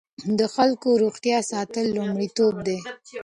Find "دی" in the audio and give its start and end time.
2.67-2.77